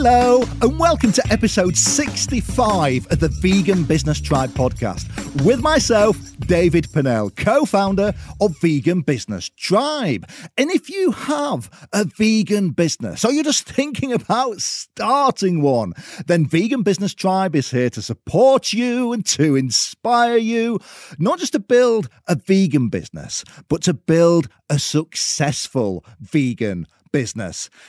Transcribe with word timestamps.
Hello, 0.00 0.44
and 0.62 0.78
welcome 0.78 1.10
to 1.10 1.22
episode 1.28 1.76
65 1.76 3.08
of 3.10 3.18
the 3.18 3.26
Vegan 3.40 3.82
Business 3.82 4.20
Tribe 4.20 4.50
podcast 4.50 5.08
with 5.44 5.60
myself, 5.60 6.16
David 6.38 6.86
Pennell, 6.92 7.30
co 7.30 7.64
founder 7.64 8.14
of 8.40 8.54
Vegan 8.60 9.00
Business 9.00 9.48
Tribe. 9.48 10.24
And 10.56 10.70
if 10.70 10.88
you 10.88 11.10
have 11.10 11.88
a 11.92 12.04
vegan 12.04 12.70
business 12.70 13.24
or 13.24 13.32
you're 13.32 13.42
just 13.42 13.68
thinking 13.68 14.12
about 14.12 14.60
starting 14.60 15.62
one, 15.62 15.94
then 16.26 16.46
Vegan 16.46 16.84
Business 16.84 17.12
Tribe 17.12 17.56
is 17.56 17.72
here 17.72 17.90
to 17.90 18.00
support 18.00 18.72
you 18.72 19.12
and 19.12 19.26
to 19.26 19.56
inspire 19.56 20.36
you, 20.36 20.78
not 21.18 21.40
just 21.40 21.54
to 21.54 21.58
build 21.58 22.08
a 22.28 22.36
vegan 22.36 22.88
business, 22.88 23.42
but 23.68 23.82
to 23.82 23.94
build 23.94 24.48
a 24.70 24.78
successful 24.78 26.04
vegan 26.20 26.82
business. 26.82 26.97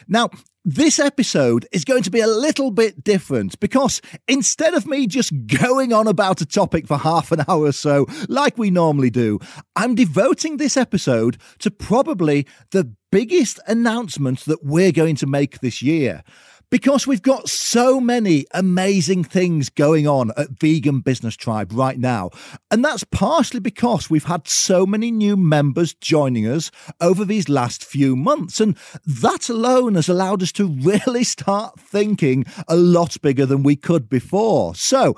Now, 0.08 0.30
this 0.66 1.00
episode 1.00 1.68
is 1.72 1.86
going 1.86 2.04
to 2.04 2.12
be 2.12 2.20
a 2.20 2.28
little 2.28 2.70
bit 2.70 3.04
different 3.04 3.59
because 3.59 4.02
instead 4.28 4.73
of 4.73 4.86
me 4.86 5.08
just 5.08 5.32
going 5.48 5.94
on 5.94 6.08
about 6.08 6.42
a 6.42 6.45
topic 6.45 6.88
for 6.88 6.98
half 6.98 7.32
an 7.32 7.44
hour 7.48 7.66
or 7.66 7.72
so, 7.72 8.05
like 8.28 8.58
we 8.58 8.70
normally 8.70 9.09
do, 9.09 9.40
I'm 9.76 9.95
devoting 9.95 10.58
this 10.58 10.78
episode 10.78 11.38
to 11.59 11.72
probably 11.72 12.45
the 12.72 12.94
biggest 13.12 13.59
announcement 13.68 14.45
that 14.45 14.64
we're 14.64 14.92
going 14.92 15.16
to 15.16 15.28
make 15.28 15.59
this 15.59 15.81
year 15.81 16.23
because 16.70 17.08
we've 17.08 17.22
got 17.22 17.50
so 17.50 18.00
many 18.00 18.46
amazing 18.54 19.23
things 19.23 19.70
going 19.70 20.08
on 20.08 20.32
at 20.38 20.59
Vegan 20.59 21.00
Business 21.00 21.36
Tribe 21.36 21.72
right 21.73 21.98
now. 21.98 22.30
And 22.70 22.84
that's 22.84 23.04
partially 23.04 23.59
because 23.59 24.09
we've 24.09 24.26
had 24.26 24.48
so 24.48 24.86
many 24.86 25.12
new 25.12 25.36
members 25.36 25.94
joining 25.94 26.48
us 26.48 26.72
over 27.02 27.26
these 27.26 27.50
last 27.50 27.84
few 27.84 28.16
months. 28.16 28.59
And 28.59 28.78
that 29.06 29.50
alone 29.50 29.95
has 29.95 30.09
allowed 30.09 30.44
us 30.44 30.52
to 30.53 30.67
really 30.81 31.23
start 31.23 31.80
thinking 31.80 32.45
a 32.67 32.76
lot 32.76 33.20
bigger 33.22 33.45
than 33.45 33.64
we 33.64 33.76
could 33.76 34.09
before. 34.09 34.76
So, 34.76 35.16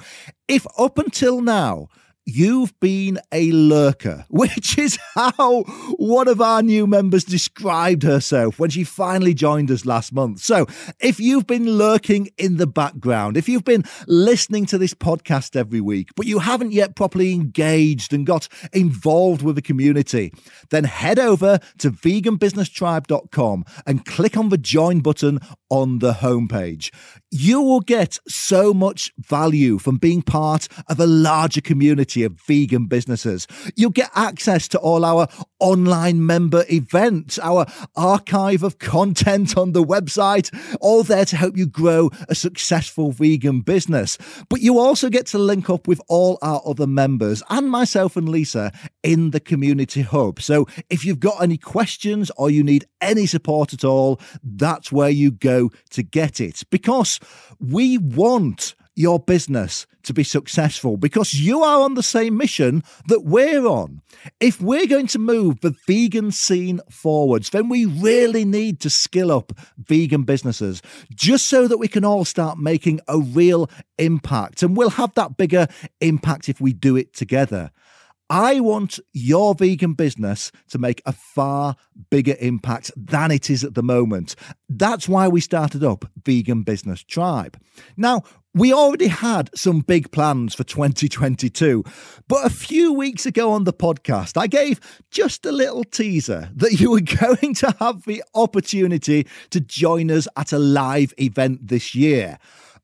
if 0.47 0.65
up 0.77 0.97
until 0.97 1.41
now, 1.41 1.87
You've 2.25 2.79
been 2.79 3.19
a 3.31 3.51
lurker, 3.51 4.25
which 4.29 4.77
is 4.77 4.97
how 5.15 5.63
one 5.97 6.27
of 6.27 6.39
our 6.39 6.61
new 6.61 6.85
members 6.85 7.23
described 7.23 8.03
herself 8.03 8.59
when 8.59 8.69
she 8.69 8.83
finally 8.83 9.33
joined 9.33 9.71
us 9.71 9.85
last 9.85 10.13
month. 10.13 10.39
So, 10.39 10.67
if 10.99 11.19
you've 11.19 11.47
been 11.47 11.65
lurking 11.65 12.29
in 12.37 12.57
the 12.57 12.67
background, 12.67 13.37
if 13.37 13.49
you've 13.49 13.63
been 13.63 13.83
listening 14.07 14.65
to 14.67 14.77
this 14.77 14.93
podcast 14.93 15.55
every 15.55 15.81
week, 15.81 16.09
but 16.15 16.27
you 16.27 16.39
haven't 16.39 16.73
yet 16.73 16.95
properly 16.95 17.33
engaged 17.33 18.13
and 18.13 18.25
got 18.25 18.47
involved 18.71 19.41
with 19.41 19.55
the 19.55 19.61
community, 19.61 20.31
then 20.69 20.83
head 20.83 21.17
over 21.17 21.59
to 21.79 21.89
veganbusinesstribe.com 21.89 23.65
and 23.87 24.05
click 24.05 24.37
on 24.37 24.49
the 24.49 24.57
join 24.57 24.99
button 24.99 25.39
on 25.71 25.99
the 25.99 26.11
homepage. 26.11 26.93
You 27.31 27.61
will 27.61 27.79
get 27.79 28.19
so 28.27 28.73
much 28.73 29.11
value 29.17 29.79
from 29.79 29.97
being 29.97 30.21
part 30.21 30.67
of 30.87 30.99
a 30.99 31.07
larger 31.07 31.61
community 31.61 32.23
of 32.23 32.33
vegan 32.45 32.85
businesses. 32.85 33.47
You'll 33.75 33.89
get 33.89 34.11
access 34.13 34.67
to 34.67 34.79
all 34.79 35.05
our 35.05 35.27
online 35.61 36.25
member 36.25 36.65
events, 36.69 37.39
our 37.39 37.65
archive 37.95 38.63
of 38.63 38.79
content 38.79 39.55
on 39.55 39.71
the 39.71 39.83
website, 39.83 40.49
all 40.81 41.03
there 41.03 41.23
to 41.23 41.37
help 41.37 41.55
you 41.55 41.65
grow 41.65 42.09
a 42.27 42.35
successful 42.35 43.11
vegan 43.11 43.61
business. 43.61 44.17
But 44.49 44.61
you 44.61 44.79
also 44.79 45.09
get 45.09 45.27
to 45.27 45.37
link 45.37 45.69
up 45.69 45.87
with 45.87 46.01
all 46.09 46.37
our 46.41 46.61
other 46.65 46.87
members 46.87 47.41
and 47.49 47.69
myself 47.69 48.17
and 48.17 48.27
Lisa 48.27 48.73
in 49.03 49.31
the 49.31 49.39
community 49.39 50.01
hub. 50.01 50.41
So 50.41 50.67
if 50.89 51.05
you've 51.05 51.19
got 51.19 51.41
any 51.41 51.57
questions 51.57 52.31
or 52.35 52.49
you 52.49 52.63
need 52.63 52.85
any 52.99 53.25
support 53.25 53.71
at 53.71 53.83
all, 53.83 54.19
that's 54.43 54.91
where 54.91 55.09
you 55.09 55.31
go 55.31 55.69
to 55.91 56.03
get 56.03 56.41
it 56.41 56.63
because 56.71 57.19
we 57.59 57.97
want 57.97 58.75
your 58.95 59.19
business 59.19 59.85
to 60.03 60.13
be 60.13 60.23
successful 60.23 60.97
because 60.97 61.33
you 61.33 61.63
are 61.63 61.81
on 61.81 61.93
the 61.93 62.03
same 62.03 62.37
mission 62.37 62.83
that 63.07 63.23
we're 63.23 63.65
on. 63.65 64.01
If 64.39 64.61
we're 64.61 64.87
going 64.87 65.07
to 65.07 65.19
move 65.19 65.61
the 65.61 65.75
vegan 65.87 66.31
scene 66.31 66.81
forwards, 66.89 67.49
then 67.49 67.69
we 67.69 67.85
really 67.85 68.45
need 68.45 68.79
to 68.81 68.89
skill 68.89 69.31
up 69.31 69.51
vegan 69.77 70.23
businesses 70.23 70.81
just 71.13 71.47
so 71.47 71.67
that 71.67 71.77
we 71.77 71.87
can 71.87 72.05
all 72.05 72.25
start 72.25 72.57
making 72.57 72.99
a 73.07 73.19
real 73.19 73.69
impact. 73.97 74.63
And 74.63 74.75
we'll 74.75 74.91
have 74.91 75.13
that 75.15 75.37
bigger 75.37 75.67
impact 75.99 76.49
if 76.49 76.59
we 76.59 76.73
do 76.73 76.95
it 76.95 77.13
together. 77.13 77.71
I 78.31 78.61
want 78.61 78.97
your 79.11 79.53
vegan 79.55 79.91
business 79.91 80.53
to 80.69 80.79
make 80.79 81.01
a 81.05 81.11
far 81.11 81.75
bigger 82.09 82.37
impact 82.39 82.89
than 82.95 83.29
it 83.29 83.49
is 83.49 83.65
at 83.65 83.75
the 83.75 83.83
moment. 83.83 84.37
That's 84.69 85.09
why 85.09 85.27
we 85.27 85.41
started 85.41 85.83
up 85.83 86.05
Vegan 86.23 86.63
Business 86.63 87.03
Tribe. 87.03 87.59
Now, 87.97 88.23
we 88.53 88.71
already 88.71 89.07
had 89.07 89.49
some 89.53 89.81
big 89.81 90.13
plans 90.13 90.55
for 90.55 90.63
2022, 90.63 91.83
but 92.29 92.45
a 92.45 92.49
few 92.49 92.93
weeks 92.93 93.25
ago 93.25 93.51
on 93.51 93.65
the 93.65 93.73
podcast, 93.73 94.37
I 94.37 94.47
gave 94.47 94.79
just 95.09 95.45
a 95.45 95.51
little 95.51 95.83
teaser 95.83 96.51
that 96.55 96.79
you 96.79 96.91
were 96.91 97.01
going 97.01 97.53
to 97.55 97.75
have 97.79 98.05
the 98.05 98.23
opportunity 98.33 99.27
to 99.49 99.59
join 99.59 100.09
us 100.09 100.29
at 100.37 100.53
a 100.53 100.59
live 100.59 101.13
event 101.19 101.67
this 101.67 101.93
year. 101.93 102.37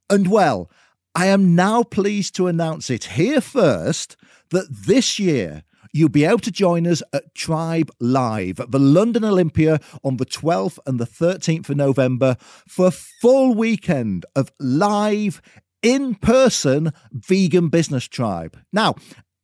And 0.09 0.29
well, 0.29 0.69
I 1.15 1.27
am 1.27 1.55
now 1.55 1.83
pleased 1.83 2.35
to 2.35 2.47
announce 2.47 2.89
it 2.89 3.05
here 3.05 3.39
first 3.39 4.17
that 4.51 4.67
this 4.69 5.19
year 5.19 5.63
you'll 5.93 6.09
be 6.09 6.25
able 6.25 6.39
to 6.39 6.51
join 6.51 6.85
us 6.85 7.01
at 7.13 7.33
Tribe 7.33 7.91
Live 7.99 8.59
at 8.59 8.71
the 8.71 8.79
London 8.79 9.23
Olympia 9.23 9.79
on 10.03 10.17
the 10.17 10.25
12th 10.25 10.79
and 10.85 10.99
the 10.99 11.05
13th 11.05 11.69
of 11.69 11.77
November 11.77 12.37
for 12.67 12.87
a 12.87 12.91
full 12.91 13.55
weekend 13.55 14.25
of 14.35 14.51
live 14.59 15.41
in 15.81 16.15
person 16.15 16.91
vegan 17.11 17.69
business 17.69 18.07
tribe. 18.07 18.59
Now, 18.73 18.95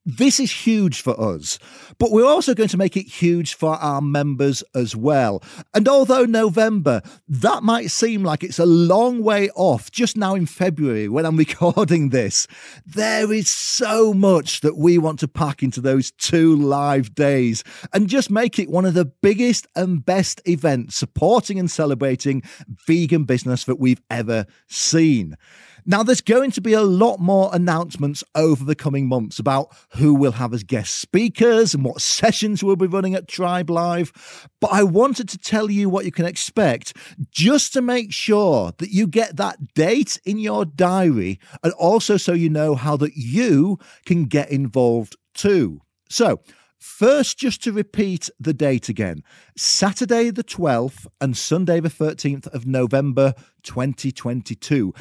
this 0.06 0.40
is 0.40 0.52
huge 0.52 1.02
for 1.02 1.20
us, 1.20 1.60
but 1.98 2.12
we're 2.12 2.26
also 2.26 2.54
going 2.54 2.70
to 2.70 2.78
make 2.78 2.98
it 2.98 3.08
huge 3.08 3.54
for 3.54 3.76
our 3.76 4.02
members 4.02 4.62
as 4.76 4.96
well. 4.96 5.42
And 5.74 5.88
although 5.88 6.26
November, 6.26 7.02
that 7.30 7.64
might 7.64 7.90
seem 7.90 8.24
like 8.24 8.44
it's 8.44 8.60
a 8.60 8.66
long 8.66 9.24
way 9.24 9.50
off 9.56 9.92
just 9.92 10.18
now 10.18 10.36
in 10.36 10.46
February 10.46 11.08
when 11.08 11.26
I'm 11.26 11.38
recording 11.44 12.10
this, 12.10 12.48
there 12.86 13.32
is 13.32 13.50
so 13.50 14.14
much 14.14 14.62
that 14.62 14.78
we 14.78 14.98
want 14.98 15.20
to 15.20 15.28
pack 15.28 15.64
into 15.64 15.80
those 15.80 16.12
two 16.12 16.56
live 16.56 17.16
days 17.16 17.64
and 17.94 18.10
just 18.10 18.30
make 18.30 18.60
it 18.60 18.70
one 18.70 18.86
of 18.86 18.96
the 18.96 19.06
biggest 19.06 19.68
and 19.76 20.06
best 20.06 20.42
events 20.46 20.98
supporting 20.98 21.60
and 21.60 21.72
celebrating 21.72 22.44
vegan 22.86 23.24
business 23.24 23.64
that 23.64 23.80
we've 23.80 24.02
ever 24.10 24.46
seen. 24.68 25.38
Now, 25.86 26.04
there's 26.04 26.22
going 26.22 26.52
to 26.52 26.62
be 26.62 26.74
a 26.74 26.82
lot 26.82 27.20
more 27.20 27.50
announcements 27.54 28.24
over 28.36 28.64
the 28.64 28.76
coming 28.76 29.08
months 29.08 29.40
about 29.40 29.76
who 29.96 30.14
we'll 30.14 30.34
have 30.34 30.54
as 30.54 30.64
guest 30.64 30.96
speakers 30.96 31.74
and 31.74 31.84
what 31.84 32.02
sessions 32.02 32.64
we'll 32.64 32.76
be 32.76 32.88
running 32.88 33.16
at 33.16 33.28
Tribe 33.28 33.70
Live. 33.70 34.48
But 34.62 34.72
I 34.72 34.84
wanted 34.84 35.28
to 35.30 35.38
tell 35.38 35.70
you 35.70 35.90
what 35.90 36.06
you 36.06 36.12
can 36.12 36.26
expect 36.26 36.96
just 37.32 37.74
to 37.74 37.82
make 37.82 38.14
sure 38.14 38.72
that 38.78 38.92
you 38.92 39.08
get 39.08 39.36
that 39.38 39.74
date 39.74 40.20
in 40.26 40.40
your 40.40 40.64
diary 40.64 41.40
and 41.64 41.74
also 41.74 42.18
so 42.18 42.34
you 42.34 42.50
know 42.50 42.76
how 42.76 42.96
that 42.98 43.18
you 43.18 43.78
can 44.06 44.26
get 44.26 44.50
involved 44.50 45.18
too. 45.34 45.82
So, 46.10 46.40
First, 46.84 47.38
just 47.38 47.64
to 47.64 47.72
repeat 47.72 48.30
the 48.42 48.54
date 48.54 48.90
again 48.90 49.24
Saturday 49.56 50.32
the 50.32 50.44
12th 50.44 51.08
and 51.22 51.38
Sunday 51.38 51.80
the 51.80 51.88
13th 51.88 52.48
of 52.48 52.66
November 52.66 53.36
2022. 53.64 54.94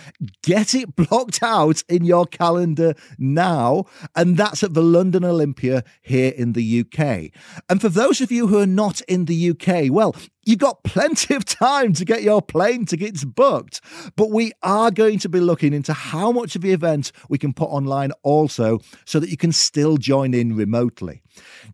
Get 0.43 0.75
it 0.75 0.97
blocked 0.97 1.43
out 1.43 1.83
in 1.89 2.05
your 2.05 2.27
calendar 2.27 2.95
now, 3.19 3.85
and 4.15 4.37
that's 4.37 4.63
at 4.63 4.75
the 4.75 4.83
London 4.83 5.25
Olympia 5.25 5.85
here 6.01 6.33
in 6.37 6.53
the 6.53 6.81
UK. 6.81 7.31
And 7.69 7.81
for 7.81 7.89
those 7.89 8.21
of 8.21 8.33
you 8.33 8.47
who 8.47 8.59
are 8.59 8.67
not 8.67 9.01
in 9.03 9.27
the 9.27 9.51
UK, 9.51 9.91
well, 9.91 10.15
You've 10.45 10.59
got 10.59 10.83
plenty 10.83 11.35
of 11.35 11.45
time 11.45 11.93
to 11.95 12.05
get 12.05 12.23
your 12.25 12.43
plane 12.43 12.85
tickets 12.85 13.25
booked, 13.25 13.81
but 14.17 14.31
we 14.31 14.51
are 14.63 14.91
going 14.91 15.21
to 15.21 15.29
be 15.29 15.39
looking 15.39 15.73
into 15.73 15.93
how 15.93 16.33
much 16.33 16.57
of 16.57 16.63
the 16.63 16.73
event 16.73 17.13
we 17.29 17.39
can 17.39 17.53
put 17.53 17.67
online 17.67 18.11
also 18.25 18.81
so 19.05 19.21
that 19.21 19.31
you 19.31 19.37
can 19.37 19.53
still 19.53 19.97
join 19.99 20.35
in 20.35 20.57
remotely. 20.57 21.23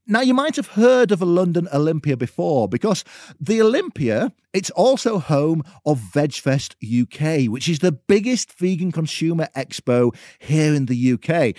Now, 0.07 0.21
you 0.21 0.35
might 0.35 0.57
have 0.57 0.69
heard 0.69 1.13
of 1.13 1.23
a 1.23 1.27
London 1.27 1.67
Olympia 1.73 2.17
before 2.17 2.69
because 2.69 3.05
the 3.41 3.63
Olympia, 3.63 4.33
it's 4.53 4.71
also 4.71 5.19
home 5.19 5.63
of 5.85 6.01
VegFest 6.01 6.75
UK, 6.83 7.51
which 7.51 7.69
is 7.69 7.81
the 7.81 7.93
biggest 7.93 8.59
vegan 8.59 8.93
consumer 8.93 9.49
expo 9.55 10.15
here 10.39 10.75
in 10.75 10.87
the 10.87 11.13
UK. 11.13 11.55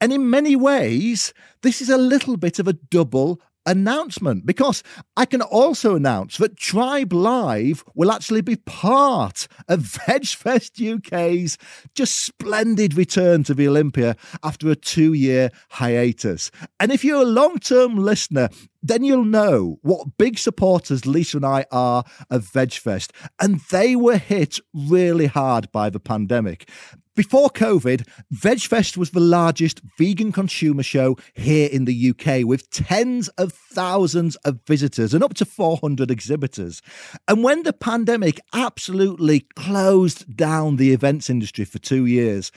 And 0.00 0.12
in 0.12 0.28
many 0.28 0.54
ways, 0.54 1.32
this 1.62 1.80
is 1.80 1.88
a 1.88 1.96
little 1.96 2.36
bit 2.36 2.58
of 2.58 2.68
a 2.68 2.74
double 2.74 3.40
announcement 3.66 4.46
because 4.46 4.82
I 5.16 5.26
can 5.26 5.42
also 5.42 5.96
announce 5.96 6.36
that 6.38 6.56
Tribe 6.56 7.12
Live 7.12 7.84
will 7.94 8.10
actually 8.10 8.42
be 8.42 8.56
part 8.56 9.46
of 9.68 9.80
VegFest 10.06 10.80
UK's 10.80 11.58
just 11.94 12.24
splendid 12.24 12.94
return 12.94 13.44
to 13.44 13.54
the 13.54 13.68
Olympia 13.68 14.16
after 14.42 14.70
a 14.70 14.76
two 14.76 15.12
year 15.12 15.50
hiatus. 15.70 16.50
And 16.80 16.92
if 16.92 17.04
you're 17.04 17.22
a 17.22 17.26
long 17.26 17.58
term 17.58 17.96
listener, 17.96 18.48
then 18.82 19.02
you'll 19.02 19.24
know 19.24 19.78
what 19.80 20.18
big 20.18 20.38
supporters 20.38 21.06
Lisa 21.06 21.38
and 21.38 21.46
I 21.46 21.64
are 21.72 22.04
of 22.30 22.44
VegFest. 22.44 23.10
And 23.40 23.60
they 23.70 23.96
were 23.96 24.18
hit 24.18 24.58
really 24.74 25.26
hard 25.26 25.72
by 25.72 25.88
the 25.88 26.00
pandemic. 26.00 26.68
Before 27.16 27.48
COVID, 27.48 28.08
VegFest 28.34 28.96
was 28.96 29.10
the 29.10 29.20
largest 29.20 29.80
vegan 29.96 30.32
consumer 30.32 30.82
show 30.82 31.16
here 31.34 31.68
in 31.70 31.84
the 31.84 32.10
UK 32.10 32.44
with 32.44 32.68
tens 32.70 33.28
of 33.38 33.52
thousands 33.52 34.34
of 34.44 34.58
visitors 34.66 35.14
and 35.14 35.22
up 35.22 35.34
to 35.34 35.44
400 35.44 36.10
exhibitors. 36.10 36.82
And 37.28 37.44
when 37.44 37.62
the 37.62 37.72
pandemic 37.72 38.40
absolutely 38.52 39.46
closed 39.54 40.36
down 40.36 40.74
the 40.74 40.92
events 40.92 41.30
industry 41.30 41.64
for 41.64 41.78
two 41.78 42.04
years, 42.04 42.50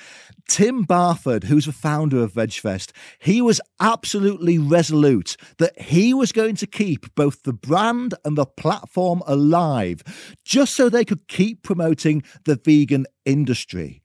Tim 0.49 0.81
Barford, 0.85 1.43
who's 1.43 1.67
the 1.67 1.71
founder 1.71 2.23
of 2.23 2.33
VegFest, 2.33 2.93
he 3.19 3.43
was 3.43 3.61
absolutely 3.79 4.57
resolute 4.57 5.37
that 5.59 5.79
he 5.79 6.15
was 6.15 6.31
going 6.31 6.55
to 6.55 6.65
keep 6.65 7.13
both 7.13 7.43
the 7.43 7.53
brand 7.53 8.15
and 8.25 8.35
the 8.35 8.47
platform 8.47 9.21
alive 9.27 10.01
just 10.43 10.73
so 10.73 10.89
they 10.89 11.05
could 11.05 11.27
keep 11.27 11.61
promoting 11.61 12.23
the 12.45 12.55
vegan 12.55 13.05
industry. 13.23 14.01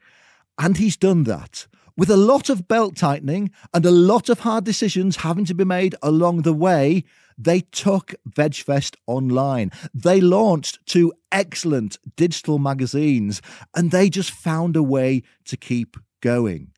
And 0.62 0.76
he's 0.76 0.96
done 0.96 1.24
that 1.24 1.66
with 1.96 2.08
a 2.08 2.16
lot 2.16 2.48
of 2.48 2.68
belt 2.68 2.94
tightening 2.94 3.50
and 3.74 3.84
a 3.84 3.90
lot 3.90 4.28
of 4.28 4.38
hard 4.40 4.64
decisions 4.64 5.16
having 5.16 5.44
to 5.46 5.54
be 5.54 5.64
made 5.64 5.96
along 6.00 6.42
the 6.42 6.52
way. 6.52 7.02
They 7.36 7.62
took 7.72 8.14
VegFest 8.30 8.94
online. 9.08 9.72
They 9.92 10.20
launched 10.20 10.78
two 10.86 11.12
excellent 11.32 11.98
digital 12.14 12.60
magazines 12.60 13.42
and 13.74 13.90
they 13.90 14.08
just 14.08 14.30
found 14.30 14.76
a 14.76 14.84
way 14.84 15.24
to 15.46 15.56
keep 15.56 15.96
going. 16.20 16.71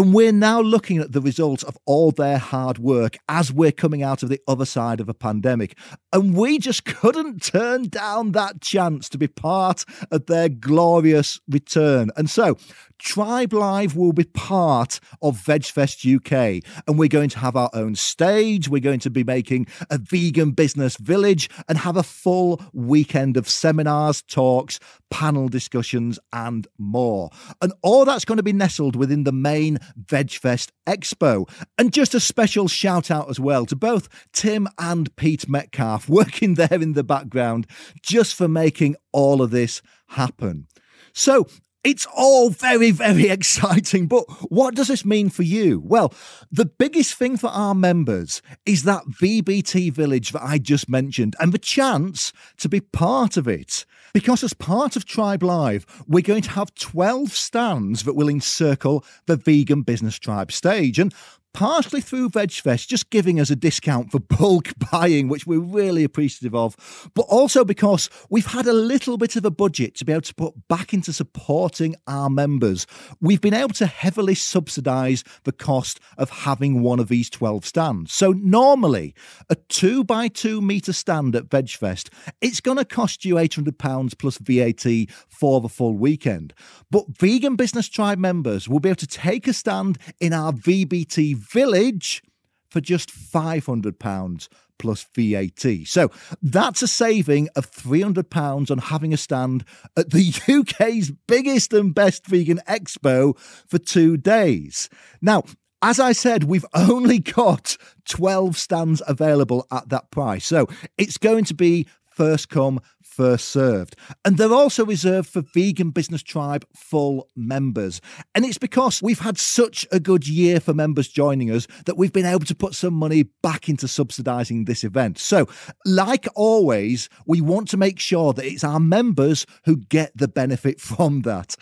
And 0.00 0.14
we're 0.14 0.32
now 0.32 0.62
looking 0.62 0.96
at 0.96 1.12
the 1.12 1.20
results 1.20 1.62
of 1.62 1.76
all 1.84 2.10
their 2.10 2.38
hard 2.38 2.78
work 2.78 3.18
as 3.28 3.52
we're 3.52 3.70
coming 3.70 4.02
out 4.02 4.22
of 4.22 4.30
the 4.30 4.40
other 4.48 4.64
side 4.64 4.98
of 4.98 5.10
a 5.10 5.12
pandemic. 5.12 5.76
And 6.10 6.34
we 6.34 6.58
just 6.58 6.86
couldn't 6.86 7.42
turn 7.42 7.82
down 7.82 8.32
that 8.32 8.62
chance 8.62 9.10
to 9.10 9.18
be 9.18 9.28
part 9.28 9.84
of 10.10 10.24
their 10.24 10.48
glorious 10.48 11.38
return. 11.46 12.12
And 12.16 12.30
so 12.30 12.56
Tribe 13.00 13.52
Live 13.52 13.96
will 13.96 14.12
be 14.12 14.24
part 14.24 15.00
of 15.22 15.38
VegFest 15.38 16.04
UK, 16.04 16.62
and 16.86 16.98
we're 16.98 17.08
going 17.08 17.30
to 17.30 17.38
have 17.38 17.56
our 17.56 17.70
own 17.72 17.94
stage. 17.94 18.68
We're 18.68 18.80
going 18.80 19.00
to 19.00 19.10
be 19.10 19.24
making 19.24 19.66
a 19.88 19.96
vegan 19.96 20.50
business 20.50 20.96
village 20.98 21.48
and 21.68 21.78
have 21.78 21.96
a 21.96 22.02
full 22.02 22.62
weekend 22.74 23.38
of 23.38 23.48
seminars, 23.48 24.22
talks, 24.22 24.78
panel 25.10 25.48
discussions, 25.48 26.18
and 26.32 26.66
more. 26.78 27.30
And 27.60 27.72
all 27.82 28.04
that's 28.04 28.24
going 28.24 28.36
to 28.36 28.42
be 28.42 28.52
nestled 28.52 28.96
within 28.96 29.24
the 29.24 29.32
main 29.32 29.78
VegFest 30.02 30.70
Expo. 30.86 31.48
And 31.78 31.92
just 31.92 32.14
a 32.14 32.20
special 32.20 32.68
shout 32.68 33.10
out 33.10 33.28
as 33.28 33.38
well 33.38 33.66
to 33.66 33.76
both 33.76 34.08
Tim 34.32 34.68
and 34.78 35.14
Pete 35.16 35.48
Metcalf 35.48 36.08
working 36.08 36.54
there 36.54 36.68
in 36.72 36.94
the 36.94 37.04
background 37.04 37.66
just 38.02 38.34
for 38.34 38.48
making 38.48 38.96
all 39.12 39.42
of 39.42 39.50
this 39.50 39.82
happen. 40.08 40.66
So, 41.12 41.46
it's 41.82 42.06
all 42.14 42.50
very, 42.50 42.90
very 42.90 43.28
exciting, 43.30 44.06
but 44.06 44.24
what 44.50 44.74
does 44.74 44.88
this 44.88 45.04
mean 45.04 45.30
for 45.30 45.42
you? 45.42 45.80
Well, 45.84 46.12
the 46.50 46.66
biggest 46.66 47.14
thing 47.14 47.36
for 47.36 47.48
our 47.48 47.74
members 47.74 48.42
is 48.66 48.82
that 48.84 49.04
VBT 49.04 49.92
village 49.92 50.32
that 50.32 50.42
I 50.42 50.58
just 50.58 50.88
mentioned 50.88 51.36
and 51.40 51.52
the 51.52 51.58
chance 51.58 52.32
to 52.58 52.68
be 52.68 52.80
part 52.80 53.36
of 53.36 53.48
it. 53.48 53.84
Because 54.12 54.42
as 54.42 54.54
part 54.54 54.96
of 54.96 55.04
Tribe 55.04 55.42
Live, 55.42 55.86
we're 56.08 56.22
going 56.22 56.42
to 56.42 56.50
have 56.50 56.74
12 56.74 57.32
stands 57.32 58.02
that 58.02 58.14
will 58.14 58.28
encircle 58.28 59.04
the 59.26 59.36
Vegan 59.36 59.82
Business 59.82 60.18
Tribe 60.18 60.50
stage. 60.50 60.98
And 60.98 61.14
partially 61.52 62.00
through 62.00 62.30
VegFest, 62.30 62.86
just 62.86 63.10
giving 63.10 63.40
us 63.40 63.50
a 63.50 63.56
discount 63.56 64.10
for 64.10 64.20
bulk 64.20 64.72
buying, 64.92 65.28
which 65.28 65.46
we're 65.46 65.60
really 65.60 66.04
appreciative 66.04 66.54
of, 66.54 67.10
but 67.14 67.22
also 67.22 67.64
because 67.64 68.08
we've 68.30 68.46
had 68.46 68.66
a 68.66 68.72
little 68.72 69.16
bit 69.16 69.36
of 69.36 69.44
a 69.44 69.50
budget 69.50 69.94
to 69.96 70.04
be 70.04 70.12
able 70.12 70.22
to 70.22 70.34
put 70.34 70.68
back 70.68 70.92
into 70.92 71.12
supporting 71.12 71.96
our 72.06 72.30
members. 72.30 72.86
We've 73.20 73.40
been 73.40 73.54
able 73.54 73.74
to 73.74 73.86
heavily 73.86 74.34
subsidise 74.34 75.24
the 75.44 75.52
cost 75.52 76.00
of 76.16 76.30
having 76.30 76.82
one 76.82 77.00
of 77.00 77.08
these 77.08 77.28
12 77.30 77.64
stands. 77.64 78.12
So 78.12 78.32
normally, 78.32 79.14
a 79.48 79.54
two 79.54 80.04
by 80.04 80.28
two 80.28 80.60
metre 80.60 80.92
stand 80.92 81.34
at 81.34 81.48
VegFest, 81.48 82.10
it's 82.40 82.60
going 82.60 82.78
to 82.78 82.84
cost 82.84 83.24
you 83.24 83.34
£800 83.34 84.18
plus 84.18 84.38
VAT 84.38 85.14
for 85.28 85.60
the 85.60 85.68
full 85.68 85.94
weekend. 85.94 86.54
But 86.90 87.06
Vegan 87.08 87.56
Business 87.56 87.88
Tribe 87.88 88.18
members 88.18 88.68
will 88.68 88.80
be 88.80 88.88
able 88.88 88.96
to 88.96 89.06
take 89.06 89.46
a 89.46 89.52
stand 89.52 89.98
in 90.20 90.32
our 90.32 90.52
VBT 90.52 91.39
village 91.40 92.22
for 92.70 92.80
just 92.80 93.10
£500 93.10 94.48
plus 94.78 95.06
VAT. 95.14 95.86
So 95.86 96.10
that's 96.42 96.82
a 96.82 96.88
saving 96.88 97.48
of 97.54 97.70
£300 97.70 98.70
on 98.70 98.78
having 98.78 99.12
a 99.12 99.16
stand 99.16 99.64
at 99.96 100.10
the 100.10 100.32
UK's 100.48 101.10
biggest 101.10 101.72
and 101.72 101.94
best 101.94 102.26
vegan 102.26 102.60
expo 102.66 103.36
for 103.38 103.78
two 103.78 104.16
days. 104.16 104.88
Now, 105.20 105.44
as 105.82 105.98
I 105.98 106.12
said, 106.12 106.44
we've 106.44 106.66
only 106.74 107.18
got 107.18 107.76
12 108.08 108.56
stands 108.56 109.02
available 109.06 109.66
at 109.70 109.88
that 109.90 110.10
price. 110.10 110.46
So 110.46 110.66
it's 110.98 111.18
going 111.18 111.44
to 111.44 111.54
be 111.54 111.86
first 112.10 112.48
come, 112.48 112.80
first 113.02 113.48
served. 113.48 113.96
And 114.24 114.38
they're 114.38 114.52
also 114.52 114.84
reserved 114.84 115.28
for 115.28 115.42
Vegan 115.54 115.90
Business 115.90 116.22
Tribe 116.22 116.64
full 116.74 117.28
members. 117.36 118.00
And 118.34 118.44
it's 118.44 118.58
because 118.58 119.02
we've 119.02 119.20
had 119.20 119.38
such 119.38 119.86
a 119.92 120.00
good 120.00 120.28
year 120.28 120.60
for 120.60 120.72
members 120.72 121.08
joining 121.08 121.50
us 121.50 121.66
that 121.86 121.96
we've 121.96 122.12
been 122.12 122.26
able 122.26 122.46
to 122.46 122.54
put 122.54 122.74
some 122.74 122.94
money 122.94 123.24
back 123.42 123.68
into 123.68 123.86
subsidising 123.86 124.66
this 124.66 124.84
event. 124.84 125.18
So, 125.18 125.46
like 125.84 126.26
always, 126.34 127.08
we 127.26 127.40
want 127.40 127.68
to 127.68 127.76
make 127.76 127.98
sure 127.98 128.32
that 128.32 128.44
it's 128.44 128.64
our 128.64 128.80
members 128.80 129.46
who 129.64 129.76
get 129.76 130.16
the 130.16 130.28
benefit 130.28 130.80
from 130.80 131.22
that. 131.22 131.56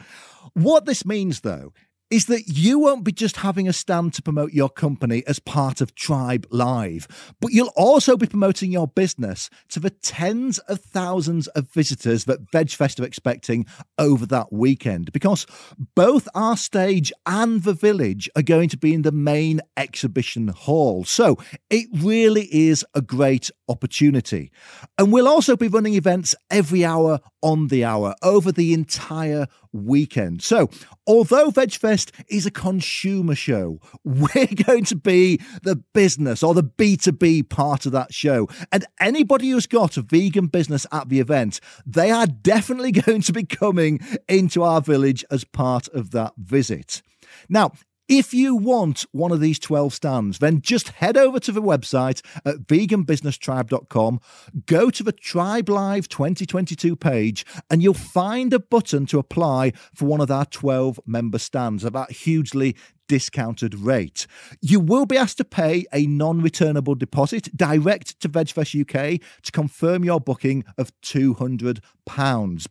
What 0.55 0.87
this 0.87 1.05
means, 1.05 1.41
though, 1.41 1.73
is 2.11 2.27
that 2.27 2.49
you 2.49 2.79
won't 2.79 3.05
be 3.05 3.13
just 3.13 3.37
having 3.37 3.69
a 3.69 3.73
stand 3.73 4.15
to 4.15 4.23
promote 4.23 4.53
your 4.53 4.71
company 4.71 5.23
as 5.27 5.39
part 5.39 5.81
of 5.81 5.95
Tribe 5.95 6.47
Live, 6.51 7.07
but 7.41 7.53
you'll 7.53 7.73
also 7.77 8.17
be 8.17 8.27
promoting 8.27 8.73
your 8.73 8.89
business 8.89 9.51
to 9.69 9.81
the 9.81 9.91
tens 9.91 10.59
of 10.61 10.81
thousands 10.81 11.49
of 11.49 11.71
visitors 11.71 12.25
that 12.25 12.51
VegFest 12.51 13.01
are 13.01 13.05
expecting 13.05 13.67
over 13.99 14.25
that 14.27 14.53
weekend. 14.53 15.13
Because 15.13 15.47
both 15.95 16.29
our 16.35 16.57
stage 16.57 17.13
and 17.27 17.63
the 17.63 17.75
village 17.75 18.31
are 18.37 18.43
going 18.43 18.69
to 18.71 18.79
be 18.79 18.95
in 18.95 19.03
the 19.03 19.13
main 19.13 19.61
exhibition 19.77 20.49
hall. 20.49 21.05
So 21.05 21.37
it 21.69 21.89
really 21.93 22.49
is 22.51 22.85
a 22.95 23.03
great 23.03 23.51
opportunity. 23.69 24.51
And 24.97 25.13
we'll 25.13 25.29
also 25.29 25.57
be 25.57 25.69
running 25.69 25.95
events 25.95 26.35
every 26.51 26.85
hour 26.85 27.21
on 27.43 27.69
the 27.69 27.85
hour 27.85 28.15
over 28.23 28.51
the 28.51 28.73
entire 28.73 29.47
weekend. 29.73 30.43
So, 30.43 30.71
although 31.09 31.51
VegFest 31.51 32.13
is 32.29 32.47
a 32.47 32.51
consumer 32.51 33.35
show, 33.35 33.81
we're 34.05 34.47
going 34.65 34.85
to 34.85 34.97
be 34.97 35.41
the 35.63 35.83
business 35.95 36.43
or 36.43 36.55
the 36.55 36.63
B2B 36.63 37.49
part 37.49 37.87
of 37.87 37.93
that 37.93 38.15
show. 38.15 38.49
And 38.71 38.87
anybody 39.01 39.51
who's 39.51 39.67
got 39.67 39.97
a 39.97 40.03
vegan 40.03 40.47
business 40.47 40.87
at 40.93 41.09
the 41.09 41.19
event, 41.19 41.59
they 41.85 42.13
are 42.13 42.27
definitely 42.27 42.93
going 43.09 43.23
to 43.23 43.33
be 43.33 43.45
coming 43.45 43.99
into 44.29 44.63
our 44.63 44.81
village 44.81 45.25
as 45.31 45.43
part 45.43 45.89
of 45.89 46.13
that 46.13 46.35
visit. 46.37 47.03
Now, 47.49 47.73
if 48.09 48.33
you 48.33 48.57
want 48.57 49.05
one 49.13 49.33
of 49.33 49.41
these 49.41 49.59
12 49.59 49.93
stands, 49.93 50.39
then 50.39 50.63
just 50.63 50.89
head 50.89 51.17
over 51.17 51.39
to 51.41 51.53
the 51.53 51.63
website 51.63 52.23
at 52.45 52.67
veganbusinesstribe.com, 52.67 54.21
go 54.67 54.91
to 54.91 55.03
the 55.03 55.13
Tribe 55.13 55.69
Live 55.69 56.09
2022 56.09 56.97
page, 56.97 57.45
and 57.71 57.83
you'll 57.83 57.95
find 57.95 58.53
a 58.55 58.59
button 58.59 59.07
to 59.07 59.19
apply 59.19 59.73
for 59.95 60.07
one 60.07 60.21
of 60.21 60.31
our 60.31 60.47
12 60.47 61.01
member 61.07 61.39
stands 61.39 61.85
at 61.85 61.93
that 61.93 62.11
hugely 62.11 62.75
discounted 63.09 63.75
rate. 63.75 64.27
You 64.61 64.79
will 64.79 65.07
be 65.07 65.17
asked 65.17 65.39
to 65.39 65.45
pay 65.45 65.87
a 65.93 66.07
non 66.07 66.41
returnable 66.41 66.95
deposit 66.95 67.57
direct 67.57 68.21
to 68.21 68.29
VegFest 68.29 68.81
UK 68.81 69.21
to 69.43 69.53
confirm 69.53 70.05
your 70.05 70.21
booking 70.21 70.65
of 70.77 70.93
£200. 71.01 71.81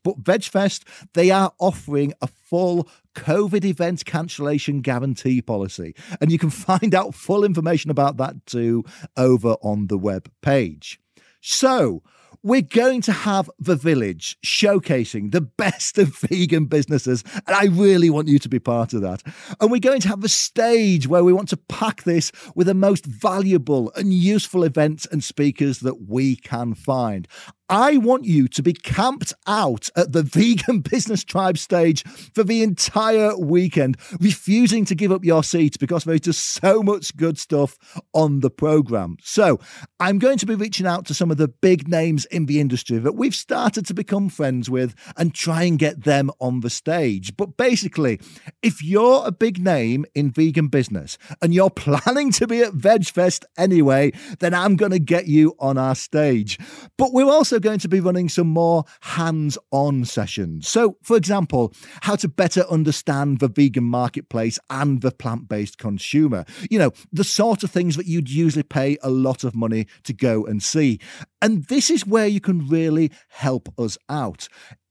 But 0.03 0.23
VegFest, 0.23 0.83
they 1.13 1.31
are 1.31 1.51
offering 1.59 2.13
a 2.21 2.27
full 2.27 2.87
COVID 3.15 3.65
event 3.65 4.05
cancellation 4.05 4.81
guarantee 4.81 5.41
policy. 5.41 5.95
And 6.21 6.31
you 6.31 6.37
can 6.37 6.49
find 6.67 6.95
out 6.95 7.15
full 7.15 7.43
information 7.43 7.91
about 7.91 8.17
that 8.17 8.45
too 8.45 8.85
over 9.17 9.55
on 9.61 9.87
the 9.87 9.97
web 9.97 10.31
page. 10.41 10.99
So, 11.41 12.03
we're 12.43 12.61
going 12.61 13.01
to 13.01 13.11
have 13.11 13.49
the 13.59 13.75
village 13.75 14.37
showcasing 14.45 15.31
the 15.31 15.41
best 15.41 15.97
of 15.97 16.15
vegan 16.29 16.65
businesses. 16.65 17.23
And 17.45 17.55
I 17.55 17.65
really 17.65 18.09
want 18.09 18.27
you 18.27 18.39
to 18.39 18.49
be 18.49 18.59
part 18.59 18.93
of 18.93 19.01
that. 19.01 19.23
And 19.59 19.71
we're 19.71 19.79
going 19.79 20.01
to 20.01 20.07
have 20.07 20.23
a 20.23 20.29
stage 20.29 21.07
where 21.07 21.23
we 21.23 21.33
want 21.33 21.49
to 21.49 21.57
pack 21.57 22.03
this 22.03 22.31
with 22.55 22.67
the 22.67 22.73
most 22.73 23.05
valuable 23.05 23.91
and 23.95 24.13
useful 24.13 24.63
events 24.63 25.05
and 25.11 25.23
speakers 25.23 25.79
that 25.79 26.07
we 26.07 26.35
can 26.35 26.73
find. 26.73 27.27
I 27.69 27.97
want 27.97 28.23
you 28.23 28.47
to 28.47 28.63
be 28.63 28.73
camped 28.73 29.33
out 29.45 29.89
at 29.95 30.13
the 30.13 30.23
Vegan 30.37 30.79
Business 30.81 31.23
Tribe 31.23 31.57
stage 31.57 32.03
for 32.03 32.43
the 32.43 32.63
entire 32.63 33.37
weekend, 33.37 33.97
refusing 34.19 34.85
to 34.85 34.95
give 34.95 35.11
up 35.11 35.25
your 35.25 35.43
seat 35.43 35.77
because 35.79 36.05
there's 36.05 36.21
just 36.21 36.47
so 36.47 36.81
much 36.81 37.15
good 37.17 37.37
stuff 37.37 37.77
on 38.13 38.39
the 38.39 38.49
program. 38.49 39.17
So, 39.21 39.59
I'm 39.99 40.19
going 40.19 40.37
to 40.37 40.45
be 40.45 40.55
reaching 40.55 40.85
out 40.85 41.05
to 41.07 41.13
some 41.13 41.31
of 41.31 41.37
the 41.37 41.47
big 41.47 41.87
names 41.87 42.25
in 42.25 42.45
the 42.45 42.59
industry 42.59 42.99
that 42.99 43.15
we've 43.15 43.35
started 43.35 43.85
to 43.87 43.93
become 43.93 44.29
friends 44.29 44.69
with 44.69 44.95
and 45.17 45.33
try 45.33 45.63
and 45.63 45.77
get 45.77 46.03
them 46.03 46.31
on 46.39 46.61
the 46.61 46.69
stage. 46.69 47.35
But 47.35 47.57
basically, 47.57 48.19
if 48.61 48.83
you're 48.83 49.23
a 49.25 49.31
big 49.31 49.59
name 49.59 50.05
in 50.15 50.31
vegan 50.31 50.67
business 50.67 51.17
and 51.41 51.53
you're 51.53 51.69
planning 51.77 52.31
to 52.33 52.47
be 52.47 52.61
at 52.61 52.73
VegFest 52.73 53.43
anyway, 53.57 54.11
then 54.39 54.53
I'm 54.53 54.75
going 54.75 54.91
to 54.91 54.99
get 54.99 55.27
you 55.27 55.55
on 55.59 55.77
our 55.77 55.95
stage. 55.95 56.59
But 56.97 57.11
we're 57.11 57.25
also 57.25 57.56
going 57.59 57.79
to 57.79 57.87
be 57.87 57.99
running 57.99 58.29
some 58.29 58.47
more 58.47 58.83
hands 59.01 59.57
on 59.71 60.05
sessions. 60.05 60.67
So, 60.67 60.97
for 61.01 61.17
example, 61.17 61.73
how 62.01 62.15
to 62.17 62.27
better 62.27 62.61
understand 62.69 63.39
the 63.39 63.47
vegan 63.47 63.83
marketplace 63.83 64.59
and 64.69 65.01
the 65.01 65.11
plant 65.11 65.47
based 65.47 65.77
consumer. 65.77 66.45
You 66.69 66.79
know, 66.79 66.91
the 67.11 67.23
sort 67.23 67.63
of 67.63 67.71
things 67.71 67.95
that 67.95 68.05
you'd 68.05 68.29
usually 68.29 68.63
pay 68.63 68.97
a 69.01 69.09
lot 69.09 69.43
of 69.43 69.55
money 69.55 69.87
to 70.03 70.13
go 70.13 70.45
and 70.45 70.61
see. 70.61 70.99
And 71.41 71.65
this 71.65 71.89
is 71.89 72.05
where 72.05 72.27
you 72.27 72.39
can 72.39 72.67
really 72.67 73.11
help 73.29 73.69
us 73.79 73.97
out. 74.09 74.47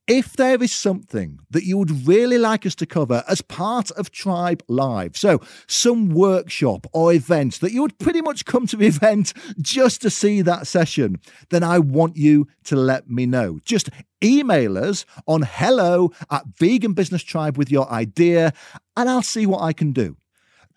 If 0.08 0.36
there 0.36 0.62
is 0.62 0.72
something 0.72 1.40
that 1.50 1.64
you 1.64 1.76
would 1.78 2.06
really 2.06 2.38
like 2.38 2.64
us 2.64 2.76
to 2.76 2.86
cover 2.86 3.24
as 3.26 3.42
part 3.42 3.90
of 3.90 4.12
Tribe 4.12 4.62
Live, 4.68 5.16
so 5.16 5.40
some 5.66 6.10
workshop 6.10 6.86
or 6.92 7.12
event 7.12 7.58
that 7.58 7.72
you 7.72 7.82
would 7.82 7.98
pretty 7.98 8.22
much 8.22 8.44
come 8.44 8.68
to 8.68 8.76
the 8.76 8.86
event 8.96 9.32
just 9.60 10.00
to 10.02 10.10
see 10.10 10.42
that 10.42 10.68
session, 10.68 11.16
then 11.50 11.64
I 11.64 11.80
want 11.80 12.16
you 12.16 12.46
to 12.64 12.76
let 12.76 13.10
me 13.10 13.26
know. 13.26 13.58
Just 13.64 13.90
email 14.22 14.78
us 14.78 15.06
on 15.26 15.42
hello 15.42 16.12
at 16.30 16.44
Vegan 16.56 16.92
Business 16.92 17.24
Tribe 17.24 17.58
with 17.58 17.72
your 17.72 17.90
idea, 17.90 18.52
and 18.96 19.10
I'll 19.10 19.22
see 19.22 19.44
what 19.44 19.62
I 19.62 19.72
can 19.72 19.90
do. 19.90 20.16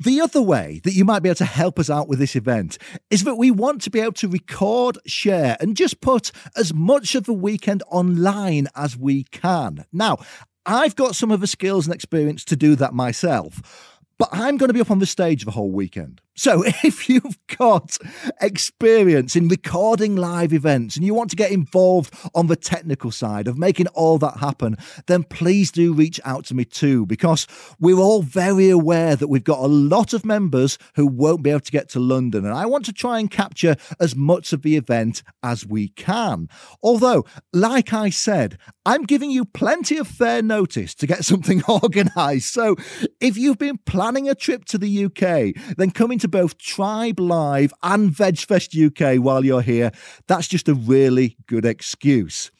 The 0.01 0.21
other 0.21 0.41
way 0.41 0.79
that 0.85 0.93
you 0.93 1.03
might 1.03 1.23
be 1.23 1.27
able 1.27 1.35
to 1.37 1.45
help 1.45 1.77
us 1.77 1.89
out 1.89 2.07
with 2.07 2.19
this 2.19 2.37
event 2.37 2.77
is 3.09 3.25
that 3.25 3.35
we 3.35 3.51
want 3.51 3.81
to 3.81 3.89
be 3.89 3.99
able 3.99 4.13
to 4.13 4.29
record, 4.29 4.97
share, 5.05 5.57
and 5.59 5.75
just 5.75 5.99
put 5.99 6.31
as 6.55 6.73
much 6.73 7.15
of 7.15 7.25
the 7.25 7.33
weekend 7.33 7.83
online 7.91 8.69
as 8.75 8.95
we 8.95 9.25
can. 9.25 9.85
Now, 9.91 10.19
I've 10.65 10.95
got 10.95 11.15
some 11.15 11.31
of 11.31 11.41
the 11.41 11.47
skills 11.47 11.85
and 11.85 11.93
experience 11.93 12.45
to 12.45 12.55
do 12.55 12.75
that 12.75 12.93
myself. 12.93 13.97
But 14.17 14.29
I'm 14.31 14.55
going 14.55 14.69
to 14.69 14.73
be 14.73 14.81
up 14.81 14.91
on 14.91 14.99
the 14.99 15.05
stage 15.05 15.43
the 15.43 15.51
whole 15.51 15.71
weekend. 15.71 16.21
So 16.39 16.63
if 16.85 17.09
you've 17.09 17.37
got 17.57 17.97
experience 18.39 19.35
in 19.35 19.49
recording 19.49 20.15
live 20.15 20.53
events 20.53 20.95
and 20.95 21.05
you 21.05 21.13
want 21.13 21.29
to 21.31 21.35
get 21.35 21.51
involved 21.51 22.13
on 22.33 22.47
the 22.47 22.55
technical 22.55 23.11
side 23.11 23.49
of 23.49 23.57
making 23.57 23.87
all 23.87 24.17
that 24.19 24.37
happen, 24.37 24.77
then 25.07 25.23
please 25.23 25.69
do 25.69 25.91
reach 25.91 26.21
out 26.23 26.45
to 26.45 26.55
me 26.55 26.63
too, 26.63 27.05
because 27.05 27.45
we're 27.77 27.99
all 27.99 28.21
very 28.21 28.69
aware 28.69 29.17
that 29.17 29.27
we've 29.27 29.43
got 29.43 29.59
a 29.59 29.67
lot 29.67 30.13
of 30.13 30.23
members 30.23 30.77
who 30.95 31.05
won't 31.05 31.43
be 31.43 31.49
able 31.49 31.59
to 31.59 31.71
get 31.73 31.89
to 31.89 31.99
London. 31.99 32.45
And 32.45 32.53
I 32.53 32.65
want 32.65 32.85
to 32.85 32.93
try 32.93 33.19
and 33.19 33.29
capture 33.29 33.75
as 33.99 34.15
much 34.15 34.53
of 34.53 34.61
the 34.61 34.77
event 34.77 35.23
as 35.43 35.67
we 35.67 35.89
can. 35.89 36.47
Although, 36.81 37.25
like 37.51 37.91
I 37.91 38.09
said, 38.09 38.57
I'm 38.85 39.03
giving 39.03 39.29
you 39.29 39.43
plenty 39.43 39.97
of 39.97 40.07
fair 40.07 40.41
notice 40.41 40.95
to 40.95 41.05
get 41.05 41.25
something 41.25 41.63
organized. 41.67 42.45
So 42.45 42.77
if 43.19 43.35
you've 43.35 43.57
been 43.57 43.79
planning 43.79 44.29
a 44.29 44.35
trip 44.35 44.63
to 44.65 44.77
the 44.77 45.05
UK, 45.05 45.75
then 45.75 45.91
coming 45.91 46.17
to 46.19 46.28
both 46.29 46.57
Tribe 46.57 47.19
Live 47.19 47.73
and 47.83 48.11
VegFest 48.11 48.75
UK 48.75 49.23
while 49.23 49.43
you're 49.43 49.61
here, 49.61 49.91
that's 50.27 50.47
just 50.47 50.69
a 50.69 50.73
really 50.73 51.35
good 51.47 51.65
excuse. 51.65 52.51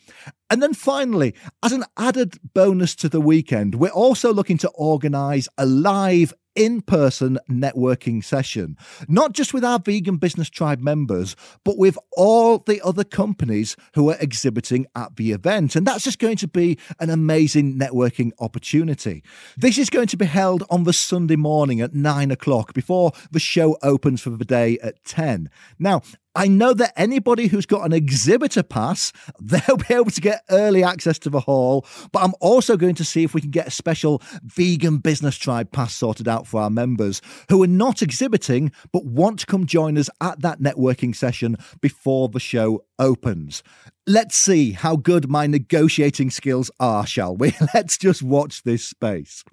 And 0.50 0.64
then 0.64 0.74
finally, 0.74 1.36
as 1.64 1.72
an 1.72 1.86
added 1.98 2.38
bonus 2.54 2.96
to 2.96 3.10
the 3.10 3.22
weekend, 3.22 3.76
we're 3.76 3.90
also 3.90 4.34
looking 4.34 4.58
to 4.60 4.70
organise 4.70 5.48
a 5.58 5.66
live 5.66 6.34
in 6.56 6.82
person 6.82 7.40
networking 7.50 8.24
session, 8.24 8.78
not 9.08 9.34
just 9.34 9.54
with 9.54 9.64
our 9.64 9.80
Vegan 9.80 10.18
Business 10.18 10.50
Tribe 10.50 10.82
members, 10.82 11.36
but 11.64 11.78
with 11.78 11.98
all 12.16 12.60
the 12.60 12.82
other 12.84 13.04
companies 13.04 13.76
who 13.96 14.10
are 14.10 14.18
exhibiting 14.20 14.86
at 14.96 15.16
the 15.16 15.32
event. 15.32 15.76
And 15.76 15.86
that's 15.86 16.04
just 16.04 16.20
going 16.20 16.38
to 16.38 16.48
be 16.48 16.78
an 17.00 17.10
amazing 17.10 17.78
networking 17.78 18.32
opportunity. 18.40 19.24
This 19.58 19.78
is 19.78 19.90
going 19.90 20.08
to 20.08 20.18
be 20.18 20.26
held 20.26 20.64
on 20.70 20.84
the 20.84 20.94
Sunday 20.94 21.36
morning 21.36 21.82
at 21.82 21.94
nine 21.94 22.32
o'clock 22.32 22.74
before 22.74 23.12
the 23.32 23.40
show 23.40 23.78
opens 23.82 24.22
for 24.22 24.32
the 24.32 24.46
day 24.46 24.78
at 24.80 25.04
10. 25.06 25.50
Now, 25.78 26.02
I 26.40 26.48
know 26.48 26.74
that 26.74 26.94
anybody 26.96 27.48
who's 27.48 27.66
got 27.66 27.86
an 27.86 27.92
exhibitor 27.92 28.64
pass, 28.64 29.12
they'll 29.42 29.76
be 29.76 29.94
able 29.94 30.10
to 30.10 30.22
get 30.22 30.46
early 30.50 30.86
access 30.86 31.20
to 31.20 31.30
the 31.30 31.42
hall. 31.42 31.86
But 32.14 32.24
I'm 32.24 32.34
also 32.40 32.78
going 32.78 32.96
to 32.96 33.04
see 33.04 33.26
if 33.26 33.34
we 33.34 33.42
can 33.42 33.52
get 33.52 33.68
a 33.68 33.72
special 33.72 34.22
vegan 34.44 35.00
business 35.00 35.36
tribe 35.36 35.74
pass 35.74 35.94
sorted 35.94 36.30
out 36.30 36.48
for 36.48 36.62
our 36.62 36.70
members 36.70 37.22
who 37.50 37.62
are 37.62 37.68
not 37.68 38.02
exhibiting 38.02 38.72
but 38.94 39.04
want 39.04 39.40
to 39.40 39.48
come 39.48 39.66
join 39.66 39.98
us 39.98 40.10
at 40.22 40.42
that 40.42 40.62
networking 40.62 41.14
session 41.14 41.58
before 41.82 42.30
the 42.30 42.40
show 42.40 42.86
opens. 42.98 43.62
Let's 44.10 44.36
see 44.36 44.72
how 44.72 44.96
good 44.96 45.30
my 45.30 45.46
negotiating 45.46 46.32
skills 46.32 46.72
are, 46.80 47.06
shall 47.06 47.38
we? 47.38 47.56
Let's 47.76 47.96
just 47.96 48.24
watch 48.24 48.64
this 48.64 48.84
space. 48.84 49.44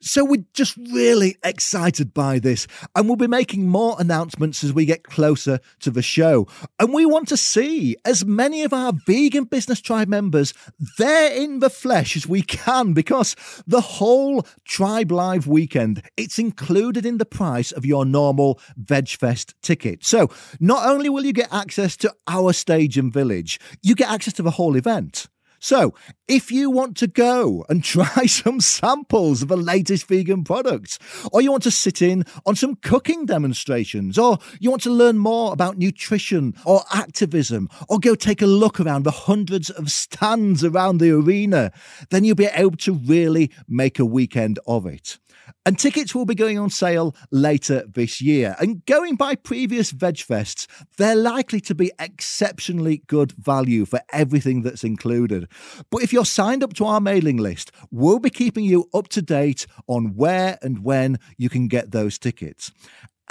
So, 0.00 0.24
we're 0.24 0.44
just 0.52 0.76
really 0.76 1.36
excited 1.44 2.12
by 2.12 2.40
this, 2.40 2.66
and 2.96 3.06
we'll 3.06 3.14
be 3.14 3.28
making 3.28 3.68
more 3.68 3.94
announcements 4.00 4.64
as 4.64 4.72
we 4.72 4.84
get 4.84 5.04
closer 5.04 5.60
to 5.78 5.92
the 5.92 6.02
show. 6.02 6.48
And 6.80 6.92
we 6.92 7.06
want 7.06 7.28
to 7.28 7.36
see 7.36 7.94
as 8.04 8.24
many 8.24 8.64
of 8.64 8.72
our 8.72 8.92
vegan 9.06 9.44
business 9.44 9.80
tribe 9.80 10.08
members 10.08 10.52
there 10.98 11.32
in 11.32 11.60
the 11.60 11.70
flesh 11.70 12.16
as 12.16 12.26
we 12.26 12.42
can, 12.42 12.94
because 12.94 13.36
the 13.68 13.80
whole 13.80 14.44
Tribe 14.64 15.12
Live 15.12 15.46
weekend 15.46 16.02
it's 16.16 16.40
included 16.40 17.06
in 17.06 17.18
the 17.18 17.24
price 17.24 17.70
of 17.70 17.86
your 17.86 18.04
normal 18.04 18.58
VegFest 18.82 19.54
ticket. 19.62 20.04
So, 20.04 20.28
not 20.58 20.88
only 20.88 21.08
will 21.08 21.24
you 21.24 21.32
get 21.32 21.52
access 21.52 21.96
to 21.98 22.12
our 22.26 22.52
stage 22.52 22.98
and 22.98 23.12
village, 23.12 23.60
you 23.92 23.96
get 23.96 24.10
access 24.10 24.32
to 24.32 24.42
the 24.42 24.52
whole 24.52 24.74
event. 24.74 25.28
So, 25.58 25.94
if 26.26 26.50
you 26.50 26.70
want 26.70 26.96
to 26.96 27.06
go 27.06 27.64
and 27.68 27.84
try 27.96 28.24
some 28.24 28.60
samples 28.60 29.42
of 29.42 29.48
the 29.48 29.56
latest 29.56 30.08
vegan 30.08 30.44
products, 30.44 30.98
or 31.30 31.42
you 31.42 31.50
want 31.50 31.62
to 31.64 31.70
sit 31.70 32.00
in 32.00 32.24
on 32.46 32.56
some 32.56 32.76
cooking 32.76 33.26
demonstrations, 33.26 34.18
or 34.18 34.38
you 34.60 34.70
want 34.70 34.82
to 34.84 34.90
learn 34.90 35.18
more 35.18 35.52
about 35.52 35.76
nutrition 35.76 36.54
or 36.64 36.82
activism, 36.90 37.68
or 37.90 38.00
go 38.00 38.14
take 38.14 38.40
a 38.40 38.46
look 38.46 38.80
around 38.80 39.02
the 39.02 39.10
hundreds 39.10 39.68
of 39.68 39.92
stands 39.92 40.64
around 40.64 40.98
the 40.98 41.10
arena, 41.10 41.70
then 42.10 42.24
you'll 42.24 42.34
be 42.34 42.46
able 42.46 42.78
to 42.78 42.94
really 42.94 43.52
make 43.68 43.98
a 43.98 44.06
weekend 44.06 44.58
of 44.66 44.86
it. 44.86 45.18
And 45.64 45.78
tickets 45.78 46.12
will 46.12 46.24
be 46.24 46.34
going 46.34 46.58
on 46.58 46.70
sale 46.70 47.14
later 47.30 47.84
this 47.86 48.20
year. 48.20 48.56
And 48.58 48.84
going 48.86 49.14
by 49.14 49.36
previous 49.36 49.92
VegFests, 49.92 50.66
they're 50.96 51.14
likely 51.14 51.60
to 51.60 51.74
be 51.74 51.92
exceptionally 52.00 53.02
good 53.06 53.32
value 53.32 53.84
for 53.84 54.00
everything 54.12 54.62
that's 54.62 54.82
included. 54.82 55.46
But 55.90 56.02
if 56.02 56.12
you're 56.12 56.24
signed 56.24 56.64
up 56.64 56.72
to 56.74 56.84
our 56.86 57.00
mailing 57.00 57.36
list, 57.36 57.70
we'll 57.92 58.18
be 58.18 58.30
keeping 58.30 58.64
you 58.64 58.88
up 58.92 59.08
to 59.08 59.22
date 59.22 59.66
on 59.86 60.16
where 60.16 60.58
and 60.62 60.82
when 60.82 61.18
you 61.38 61.48
can 61.48 61.68
get 61.68 61.92
those 61.92 62.18
tickets. 62.18 62.72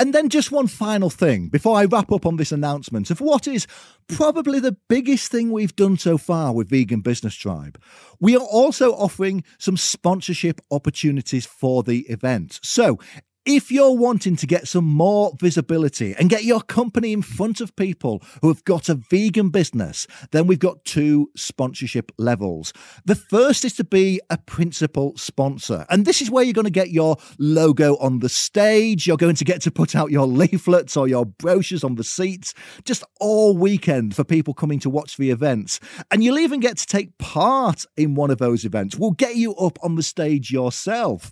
And 0.01 0.15
then 0.15 0.29
just 0.29 0.51
one 0.51 0.65
final 0.65 1.11
thing 1.11 1.49
before 1.49 1.77
I 1.77 1.85
wrap 1.85 2.11
up 2.11 2.25
on 2.25 2.37
this 2.37 2.51
announcement 2.51 3.11
of 3.11 3.21
what 3.21 3.47
is 3.47 3.67
probably 4.07 4.59
the 4.59 4.75
biggest 4.89 5.31
thing 5.31 5.51
we've 5.51 5.75
done 5.75 5.95
so 5.95 6.17
far 6.17 6.55
with 6.55 6.71
Vegan 6.71 7.01
Business 7.01 7.35
Tribe. 7.35 7.79
We 8.19 8.35
are 8.35 8.39
also 8.39 8.93
offering 8.93 9.43
some 9.59 9.77
sponsorship 9.77 10.59
opportunities 10.71 11.45
for 11.45 11.83
the 11.83 11.99
event. 12.09 12.59
So 12.63 12.97
if 13.45 13.71
you're 13.71 13.95
wanting 13.95 14.35
to 14.35 14.45
get 14.45 14.67
some 14.67 14.85
more 14.85 15.33
visibility 15.39 16.13
and 16.19 16.29
get 16.29 16.43
your 16.43 16.61
company 16.61 17.11
in 17.11 17.23
front 17.23 17.59
of 17.59 17.75
people 17.75 18.21
who 18.41 18.49
have 18.49 18.63
got 18.65 18.87
a 18.87 18.93
vegan 18.93 19.49
business, 19.49 20.05
then 20.29 20.45
we've 20.45 20.59
got 20.59 20.85
two 20.85 21.31
sponsorship 21.35 22.11
levels. 22.19 22.71
The 23.03 23.15
first 23.15 23.65
is 23.65 23.73
to 23.73 23.83
be 23.83 24.21
a 24.29 24.37
principal 24.37 25.17
sponsor. 25.17 25.87
And 25.89 26.05
this 26.05 26.21
is 26.21 26.29
where 26.29 26.43
you're 26.43 26.53
going 26.53 26.65
to 26.65 26.71
get 26.71 26.91
your 26.91 27.17
logo 27.39 27.97
on 27.97 28.19
the 28.19 28.29
stage. 28.29 29.07
You're 29.07 29.17
going 29.17 29.35
to 29.35 29.45
get 29.45 29.61
to 29.63 29.71
put 29.71 29.95
out 29.95 30.11
your 30.11 30.27
leaflets 30.41 30.95
or 30.95 31.07
your 31.07 31.25
brochures 31.25 31.83
on 31.83 31.95
the 31.95 32.03
seats 32.03 32.53
just 32.85 33.03
all 33.19 33.57
weekend 33.57 34.15
for 34.15 34.23
people 34.23 34.53
coming 34.53 34.79
to 34.79 34.89
watch 34.89 35.17
the 35.17 35.31
events. 35.31 35.79
And 36.11 36.23
you'll 36.23 36.39
even 36.39 36.59
get 36.59 36.77
to 36.77 36.85
take 36.85 37.17
part 37.17 37.85
in 37.97 38.13
one 38.13 38.29
of 38.29 38.37
those 38.37 38.65
events. 38.65 38.97
We'll 38.97 39.11
get 39.11 39.35
you 39.35 39.55
up 39.55 39.79
on 39.81 39.95
the 39.95 40.03
stage 40.03 40.51
yourself. 40.51 41.31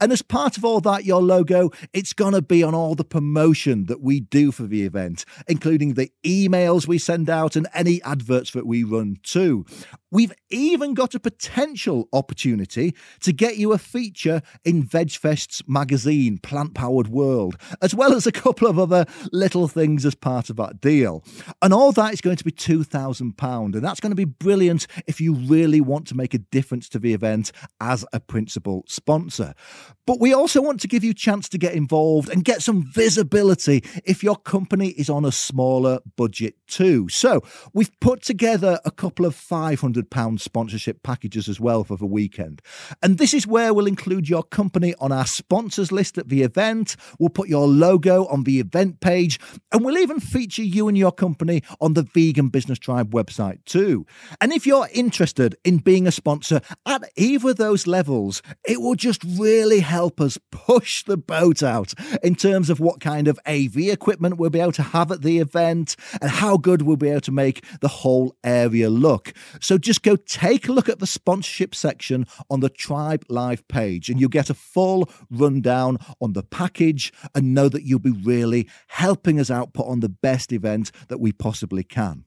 And 0.00 0.12
as 0.12 0.22
part 0.22 0.56
of 0.56 0.64
all 0.64 0.80
that, 0.82 1.04
your 1.04 1.20
logo 1.20 1.47
logo, 1.48 1.70
it's 1.92 2.12
going 2.12 2.34
to 2.34 2.42
be 2.42 2.62
on 2.62 2.74
all 2.74 2.94
the 2.94 3.04
promotion 3.04 3.86
that 3.86 4.00
we 4.00 4.20
do 4.20 4.52
for 4.52 4.64
the 4.64 4.82
event, 4.82 5.24
including 5.46 5.94
the 5.94 6.10
emails 6.24 6.86
we 6.86 6.98
send 6.98 7.28
out 7.30 7.56
and 7.56 7.66
any 7.74 8.02
adverts 8.02 8.52
that 8.52 8.66
we 8.66 8.84
run 8.84 9.16
too. 9.22 9.64
We've 10.10 10.32
even 10.48 10.94
got 10.94 11.14
a 11.14 11.20
potential 11.20 12.08
opportunity 12.12 12.94
to 13.20 13.32
get 13.32 13.58
you 13.58 13.72
a 13.72 13.78
feature 13.78 14.40
in 14.64 14.84
VegFest's 14.84 15.62
magazine, 15.68 16.38
Plant 16.38 16.74
Powered 16.74 17.08
World, 17.08 17.56
as 17.82 17.94
well 17.94 18.14
as 18.14 18.26
a 18.26 18.32
couple 18.32 18.68
of 18.68 18.78
other 18.78 19.04
little 19.32 19.68
things 19.68 20.06
as 20.06 20.14
part 20.14 20.48
of 20.48 20.56
that 20.56 20.80
deal. 20.80 21.22
And 21.60 21.74
all 21.74 21.92
that 21.92 22.14
is 22.14 22.20
going 22.22 22.36
to 22.36 22.44
be 22.44 22.52
£2,000. 22.52 23.74
And 23.74 23.84
that's 23.84 24.00
going 24.00 24.10
to 24.10 24.16
be 24.16 24.24
brilliant 24.24 24.86
if 25.06 25.20
you 25.20 25.34
really 25.34 25.80
want 25.80 26.06
to 26.08 26.16
make 26.16 26.32
a 26.32 26.38
difference 26.38 26.88
to 26.90 26.98
the 26.98 27.12
event 27.12 27.52
as 27.80 28.04
a 28.12 28.20
principal 28.20 28.84
sponsor. 28.86 29.52
But 30.06 30.20
we 30.20 30.32
also 30.32 30.62
want 30.62 30.80
to 30.80 30.88
give 30.88 31.04
you 31.04 31.10
a 31.10 31.14
chance 31.14 31.50
to 31.50 31.58
get 31.58 31.74
involved 31.74 32.30
and 32.30 32.42
get 32.42 32.62
some 32.62 32.82
visibility 32.82 33.84
if 34.06 34.22
your 34.22 34.36
company 34.36 34.88
is 34.90 35.10
on 35.10 35.26
a 35.26 35.32
smaller 35.32 35.98
budget 36.16 36.54
too. 36.66 37.10
So 37.10 37.42
we've 37.74 37.90
put 38.00 38.22
together 38.22 38.80
a 38.86 38.90
couple 38.90 39.26
of 39.26 39.34
500 39.34 39.97
£100 40.02 40.40
sponsorship 40.40 41.02
packages 41.02 41.48
as 41.48 41.60
well 41.60 41.84
for 41.84 41.96
the 41.96 42.06
weekend. 42.06 42.62
And 43.02 43.18
this 43.18 43.34
is 43.34 43.46
where 43.46 43.72
we'll 43.72 43.86
include 43.86 44.28
your 44.28 44.42
company 44.42 44.94
on 45.00 45.12
our 45.12 45.26
sponsors 45.26 45.92
list 45.92 46.18
at 46.18 46.28
the 46.28 46.42
event. 46.42 46.96
We'll 47.18 47.28
put 47.28 47.48
your 47.48 47.66
logo 47.66 48.26
on 48.26 48.44
the 48.44 48.60
event 48.60 49.00
page, 49.00 49.38
and 49.72 49.84
we'll 49.84 49.98
even 49.98 50.20
feature 50.20 50.62
you 50.62 50.88
and 50.88 50.96
your 50.96 51.12
company 51.12 51.62
on 51.80 51.94
the 51.94 52.02
Vegan 52.02 52.48
Business 52.48 52.78
Tribe 52.78 53.12
website 53.12 53.64
too. 53.64 54.06
And 54.40 54.52
if 54.52 54.66
you're 54.66 54.88
interested 54.92 55.56
in 55.64 55.78
being 55.78 56.06
a 56.06 56.12
sponsor 56.12 56.60
at 56.86 57.10
either 57.16 57.50
of 57.50 57.56
those 57.56 57.86
levels, 57.86 58.42
it 58.66 58.80
will 58.80 58.94
just 58.94 59.22
really 59.24 59.80
help 59.80 60.20
us 60.20 60.38
push 60.50 61.04
the 61.04 61.16
boat 61.16 61.62
out 61.62 61.94
in 62.22 62.34
terms 62.34 62.70
of 62.70 62.80
what 62.80 63.00
kind 63.00 63.28
of 63.28 63.38
AV 63.46 63.76
equipment 63.76 64.38
we'll 64.38 64.50
be 64.50 64.60
able 64.60 64.72
to 64.72 64.82
have 64.82 65.10
at 65.12 65.22
the 65.22 65.38
event 65.38 65.96
and 66.20 66.30
how 66.30 66.56
good 66.56 66.82
we'll 66.82 66.96
be 66.96 67.08
able 67.08 67.20
to 67.20 67.32
make 67.32 67.64
the 67.80 67.88
whole 67.88 68.36
area 68.44 68.90
look. 68.90 69.32
So 69.60 69.78
just 69.88 70.02
go 70.02 70.16
take 70.16 70.68
a 70.68 70.72
look 70.72 70.90
at 70.90 70.98
the 70.98 71.06
sponsorship 71.06 71.74
section 71.74 72.26
on 72.50 72.60
the 72.60 72.68
Tribe 72.68 73.24
Live 73.30 73.66
page 73.68 74.10
and 74.10 74.20
you'll 74.20 74.28
get 74.28 74.50
a 74.50 74.54
full 74.54 75.08
rundown 75.30 75.96
on 76.20 76.34
the 76.34 76.42
package 76.42 77.10
and 77.34 77.54
know 77.54 77.70
that 77.70 77.84
you'll 77.84 77.98
be 77.98 78.10
really 78.10 78.68
helping 78.88 79.40
us 79.40 79.50
out 79.50 79.72
put 79.72 79.86
on 79.86 80.00
the 80.00 80.10
best 80.10 80.52
event 80.52 80.92
that 81.08 81.20
we 81.20 81.32
possibly 81.32 81.82
can. 81.82 82.26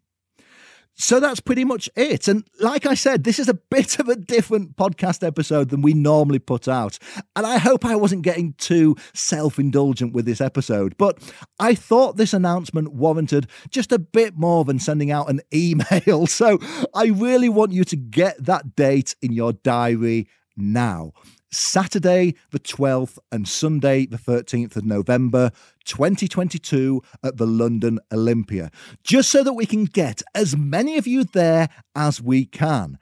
So 1.02 1.20
that's 1.20 1.40
pretty 1.40 1.66
much 1.66 1.90
it. 1.96 2.28
And 2.28 2.48
like 2.60 2.86
I 2.86 2.94
said, 2.94 3.24
this 3.24 3.40
is 3.40 3.50
a 3.50 3.54
bit 3.72 3.98
of 3.98 4.08
a 4.08 4.16
different 4.16 4.76
podcast 4.76 5.26
episode 5.26 5.70
than 5.70 5.82
we 5.82 5.94
normally 5.94 6.38
put 6.38 6.68
out. 6.68 7.00
And 7.36 7.46
I 7.46 7.58
hope 7.58 7.84
I 7.84 7.96
wasn't 7.96 8.22
getting 8.22 8.54
too 8.54 8.96
self 9.14 9.58
indulgent 9.58 10.14
with 10.14 10.26
this 10.26 10.40
episode, 10.40 10.96
but 10.98 11.18
I 11.60 11.74
thought 11.74 12.18
this 12.18 12.34
announcement 12.34 12.94
warranted 12.94 13.48
just 13.72 13.92
a 13.92 13.98
bit 13.98 14.38
more 14.38 14.64
than 14.64 14.78
sending 14.78 15.10
out 15.10 15.30
an 15.30 15.42
email. 15.54 16.28
So 16.28 16.60
I 16.94 17.08
really 17.08 17.50
want 17.50 17.72
you 17.72 17.84
to 17.86 17.96
get 17.96 18.46
that 18.46 18.76
date 18.76 19.16
in 19.24 19.34
your 19.34 19.54
diary 19.54 20.28
now. 20.56 21.14
Saturday 21.52 22.36
the 22.52 22.60
12th 22.60 23.18
and 23.32 23.48
Sunday 23.48 24.06
the 24.06 24.18
13th 24.18 24.76
of 24.76 24.86
November 24.86 25.52
2022 25.86 27.02
at 27.24 27.38
the 27.38 27.48
London 27.48 28.00
Olympia, 28.12 28.72
just 29.04 29.30
so 29.30 29.44
that 29.44 29.54
we 29.54 29.66
can 29.66 29.86
get 29.86 30.22
as 30.34 30.56
many 30.56 30.98
of 30.98 31.08
you 31.08 31.24
there 31.24 31.70
as 31.96 32.22
we 32.22 32.46
can. 32.46 32.98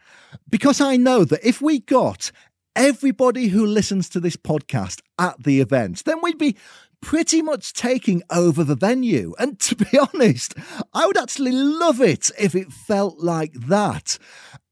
Because 0.49 0.81
I 0.81 0.97
know 0.97 1.23
that 1.25 1.45
if 1.47 1.61
we 1.61 1.79
got 1.79 2.31
everybody 2.75 3.47
who 3.47 3.65
listens 3.65 4.09
to 4.09 4.19
this 4.19 4.37
podcast 4.37 5.01
at 5.17 5.43
the 5.43 5.59
event, 5.59 6.03
then 6.05 6.19
we'd 6.21 6.37
be 6.37 6.55
pretty 7.01 7.41
much 7.41 7.73
taking 7.73 8.23
over 8.29 8.63
the 8.63 8.75
venue. 8.75 9.33
And 9.39 9.59
to 9.61 9.75
be 9.75 9.97
honest, 10.13 10.55
I 10.93 11.05
would 11.05 11.17
actually 11.17 11.51
love 11.51 12.01
it 12.01 12.29
if 12.37 12.55
it 12.55 12.71
felt 12.71 13.19
like 13.19 13.53
that. 13.53 14.17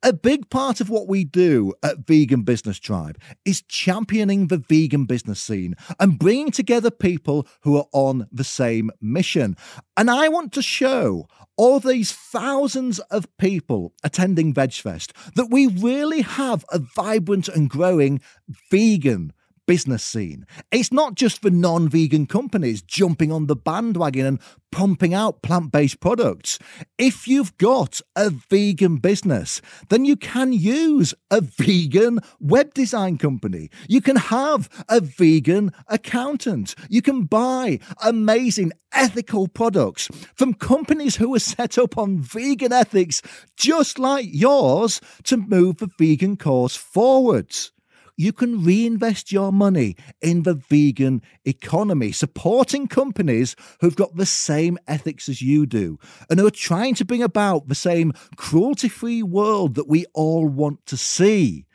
A 0.04 0.14
big 0.14 0.50
part 0.52 0.80
of 0.80 0.90
what 0.90 1.08
we 1.08 1.24
do 1.24 1.74
at 1.82 2.06
Vegan 2.06 2.44
Business 2.44 2.78
Tribe 2.80 3.20
is 3.46 3.64
championing 3.64 4.48
the 4.48 4.60
vegan 4.60 5.06
business 5.06 5.42
scene 5.42 5.74
and 6.00 6.20
bringing 6.20 6.52
together 6.52 6.92
people 6.92 7.48
who 7.62 7.78
are 7.78 7.88
on 7.94 8.28
the 8.32 8.44
same 8.44 8.92
mission. 9.02 9.58
And 9.98 10.12
I 10.12 10.30
want 10.30 10.54
to 10.54 10.62
show 10.62 11.28
all 11.58 11.80
these 11.80 12.12
thousands 12.12 13.00
of 13.00 13.26
people 13.38 13.94
attending 14.04 14.54
VegFest 14.54 15.12
that 15.34 15.50
we 15.50 15.66
really 15.66 16.22
have 16.22 16.64
a 16.72 16.80
vibrant 16.96 17.48
and 17.48 17.68
growing 17.68 18.22
vegan 18.70 19.34
business 19.68 20.04
scene. 20.04 20.48
It's 20.72 20.92
not 20.92 21.14
just 21.14 21.42
for 21.42 21.52
non 21.52 21.88
vegan 21.90 22.26
companies 22.26 22.82
jumping 22.82 23.32
on 23.32 23.46
the 23.46 23.56
bandwagon 23.56 24.26
and 24.26 24.40
pumping 24.72 25.14
out 25.14 25.42
plant 25.42 25.72
based 25.72 26.00
products. 26.00 26.58
If 26.98 27.28
you've 27.28 27.56
got 27.58 28.02
a 28.16 28.32
vegan 28.32 28.98
business, 28.98 29.62
then 29.90 30.06
you 30.06 30.16
can 30.16 30.54
use 30.54 31.14
a 31.30 31.42
vegan 31.42 32.20
web 32.40 32.74
design 32.74 33.18
company. 33.18 33.70
You 33.88 34.02
can 34.02 34.16
have 34.16 34.70
a 34.90 35.02
vegan 35.02 35.72
accountant. 35.88 36.74
You 36.90 37.02
can 37.02 37.24
buy 37.26 37.80
amazing 38.04 38.72
ethical 38.94 39.48
products 39.48 40.10
from 40.34 40.54
companies 40.54 41.18
who 41.18 41.36
are 41.36 41.40
set 41.40 41.78
up 41.78 41.98
on 41.98 42.20
vegan 42.20 42.74
ethics, 42.74 43.22
just 43.58 44.00
like 44.00 44.26
yours, 44.30 45.02
to 45.24 45.38
move 45.38 45.78
the 45.78 45.90
vegan 46.00 46.38
cause 46.38 46.76
forwards 46.76 47.72
you 48.18 48.34
can 48.34 48.64
reinvest 48.64 49.32
your 49.32 49.54
money 49.54 49.96
in 50.22 50.44
the 50.44 50.56
vegan 50.56 51.22
economy, 51.46 52.12
supporting 52.12 52.88
companies 52.88 53.56
who've 53.80 53.96
got 53.96 54.16
the 54.18 54.26
same 54.26 54.78
ethics 54.88 55.30
as 55.30 55.42
you 55.42 55.66
do 55.66 56.00
and 56.30 56.40
who 56.40 56.48
are 56.48 56.52
trying 56.52 56.96
to 56.96 57.06
bring 57.06 57.22
about 57.22 57.68
the 57.68 57.76
same 57.76 58.12
cruelty 58.36 58.90
free 58.90 59.22
world 59.22 59.76
that 59.76 59.88
we 59.88 60.06
all 60.14 60.48
want 60.48 60.86
to 60.88 60.98
see. 60.98 61.66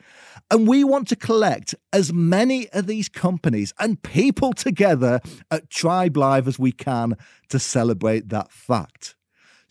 And 0.50 0.68
we 0.68 0.84
want 0.84 1.08
to 1.08 1.16
collect 1.16 1.74
as 1.92 2.12
many 2.12 2.68
of 2.70 2.86
these 2.86 3.08
companies 3.08 3.72
and 3.78 4.02
people 4.02 4.52
together 4.52 5.20
at 5.50 5.70
Tribe 5.70 6.16
Live 6.16 6.46
as 6.46 6.58
we 6.58 6.72
can 6.72 7.16
to 7.48 7.58
celebrate 7.58 8.28
that 8.28 8.52
fact. 8.52 9.14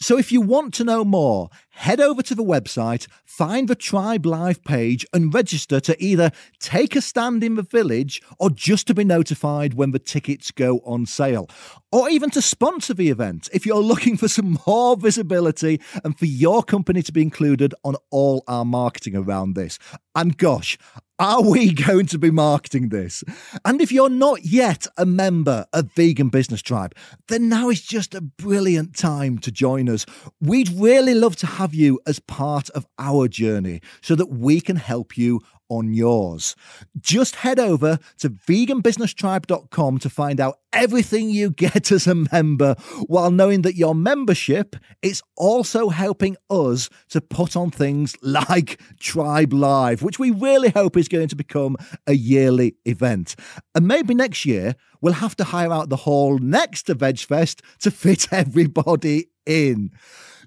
So 0.02 0.18
if 0.18 0.32
you 0.32 0.42
want 0.42 0.74
to 0.74 0.84
know 0.84 1.06
more, 1.06 1.52
head 1.70 2.02
over 2.02 2.24
to 2.24 2.34
the 2.34 2.44
website, 2.44 3.06
find 3.24 3.68
the 3.68 3.76
Tribe 3.76 4.26
Live 4.26 4.64
page, 4.64 5.06
and 5.14 5.32
register 5.32 5.80
to 5.80 6.04
either 6.04 6.32
take 6.60 6.96
a 6.96 7.02
stand 7.02 7.44
in 7.44 7.54
the 7.54 7.62
village 7.62 8.20
or 8.40 8.50
just 8.50 8.88
to 8.88 8.96
be 8.96 9.04
notified 9.04 9.76
when 9.76 9.92
the 9.92 10.00
tickets 10.00 10.50
go 10.50 10.80
on 10.86 11.06
sale, 11.06 11.48
or 11.92 12.10
even 12.10 12.32
to 12.32 12.42
sponsor 12.42 12.96
the 12.96 13.12
event 13.12 13.48
if 13.54 13.64
you're 13.64 13.78
looking 13.92 14.18
for 14.18 14.28
some 14.28 14.58
more 14.66 14.98
visibility 14.98 15.80
and 16.04 16.18
for 16.18 16.26
your 16.26 16.64
company 16.64 17.04
to 17.04 17.12
be 17.12 17.22
included 17.22 17.76
on 17.84 17.96
all 18.10 18.44
our 18.48 18.66
marketing 18.66 19.16
around 19.16 19.54
this. 19.54 19.78
And 20.16 20.36
gosh, 20.36 20.80
are 21.22 21.44
we 21.44 21.72
going 21.88 22.08
to 22.08 22.18
be 22.18 22.32
marketing 22.32 22.90
this? 22.90 23.24
And 23.64 23.80
if 23.80 23.92
you're 23.92 24.10
not 24.10 24.44
yet 24.44 24.88
a 24.98 25.06
member 25.06 25.68
of 25.72 25.92
Vegan 25.92 26.30
Business 26.30 26.64
Tribe, 26.64 26.96
then 27.28 27.48
now 27.48 27.70
is 27.70 27.82
just 27.82 28.16
a 28.16 28.22
brilliant 28.22 28.98
time 28.98 29.38
to 29.40 29.52
join 29.52 29.88
us. 29.88 30.06
We'd 30.42 30.70
really 30.70 31.14
love 31.14 31.36
to 31.38 31.46
have 31.46 31.76
you 31.76 32.00
as 32.08 32.20
part 32.20 32.72
of 32.72 32.88
our 32.98 33.28
journey 33.28 33.82
so 34.02 34.16
that 34.16 34.32
we 34.32 34.60
can 34.62 34.78
help 34.78 35.16
you 35.16 35.42
on 35.72 35.94
yours. 35.94 36.54
Just 37.00 37.38
head 37.38 37.58
over 37.58 37.98
to 38.20 38.30
veganbusinesstribe.com 38.30 40.00
to 40.00 40.10
find 40.10 40.42
out 40.42 40.58
everything 40.74 41.30
you 41.30 41.50
get 41.50 41.92
as 41.92 42.08
a 42.08 42.16
member 42.16 42.76
while 43.08 43.32
knowing 43.32 43.62
that 43.62 43.76
your 43.76 43.96
membership 43.96 44.76
is 45.02 45.24
also 45.38 45.90
helping 45.90 46.36
us 46.50 46.90
to 47.10 47.22
put 47.22 47.56
on 47.56 47.72
things 47.72 48.16
like 48.22 48.82
Tribe 49.00 49.54
Live, 49.54 50.02
which 50.02 50.20
we 50.20 50.30
really 50.30 50.70
hope 50.70 50.98
is 50.98 51.08
going 51.08 51.30
to 51.30 51.36
become 51.36 51.78
a 52.06 52.14
yearly 52.14 52.76
event. 52.86 53.36
And 53.74 53.88
maybe 53.88 54.14
next 54.14 54.46
year 54.46 54.76
we'll 55.00 55.14
have 55.14 55.38
to 55.38 55.46
hire 55.46 55.72
out 55.72 55.90
the 55.90 55.96
hall 55.96 56.38
next 56.38 56.84
to 56.84 56.96
VegFest 56.96 57.62
to 57.80 57.92
fit 57.92 58.28
everybody 58.34 59.28
in. 59.52 59.92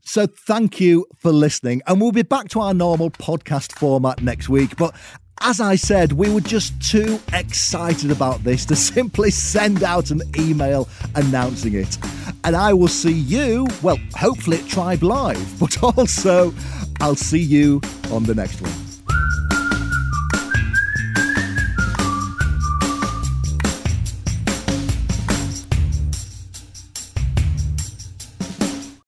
So 0.03 0.27
thank 0.27 0.81
you 0.81 1.07
for 1.17 1.33
listening. 1.33 1.83
And 1.87 2.01
we'll 2.01 2.13
be 2.13 2.23
back 2.23 2.49
to 2.51 2.61
our 2.61 2.75
normal 2.75 3.11
podcast 3.11 3.73
format 3.79 4.23
next 4.23 4.49
week. 4.49 4.77
But 4.77 4.95
as 5.41 5.61
I 5.61 5.77
said, 5.77 6.13
we 6.13 6.33
were 6.33 6.41
just 6.41 6.81
too 6.81 7.19
excited 7.33 8.11
about 8.11 8.45
this 8.45 8.65
to 8.67 8.77
simply 8.95 9.31
send 9.31 9.83
out 9.83 10.11
an 10.11 10.23
email 10.39 10.89
announcing 11.15 11.75
it. 11.75 11.99
And 12.45 12.55
I 12.55 12.73
will 12.75 12.89
see 12.89 13.13
you, 13.13 13.67
well, 13.83 13.99
hopefully 14.15 14.59
at 14.59 14.67
Tribe 14.67 15.03
Live, 15.03 15.59
but 15.61 15.83
also 15.83 16.55
I'll 17.01 17.17
see 17.17 17.41
you 17.41 17.81
on 18.11 18.25
the 18.25 18.35
next 18.35 18.61
one. 18.61 18.84